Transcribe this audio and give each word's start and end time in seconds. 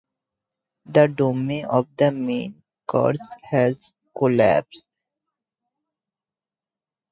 The 0.87 1.07
dome 1.09 1.63
of 1.69 1.87
the 1.95 2.11
main 2.11 2.63
church 2.91 3.17
has 3.51 3.79
collapsed. 4.17 4.87